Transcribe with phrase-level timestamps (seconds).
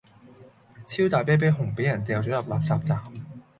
[0.87, 3.03] 超大啤啤熊俾人掉左入垃圾站